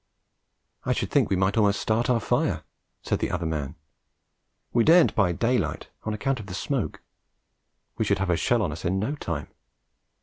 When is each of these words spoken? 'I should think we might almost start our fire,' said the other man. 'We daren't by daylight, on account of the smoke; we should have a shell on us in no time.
'I 0.83 0.93
should 0.93 1.11
think 1.11 1.29
we 1.29 1.35
might 1.35 1.57
almost 1.57 1.79
start 1.79 2.09
our 2.09 2.19
fire,' 2.19 2.63
said 3.03 3.19
the 3.19 3.29
other 3.29 3.45
man. 3.45 3.75
'We 4.73 4.85
daren't 4.85 5.13
by 5.13 5.31
daylight, 5.31 5.89
on 6.05 6.13
account 6.15 6.39
of 6.39 6.47
the 6.47 6.55
smoke; 6.55 7.01
we 7.99 8.05
should 8.05 8.17
have 8.17 8.31
a 8.31 8.35
shell 8.35 8.63
on 8.63 8.71
us 8.71 8.83
in 8.83 8.97
no 8.97 9.13
time. 9.13 9.49